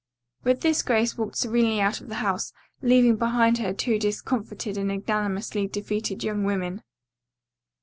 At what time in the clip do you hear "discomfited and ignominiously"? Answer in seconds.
3.99-5.67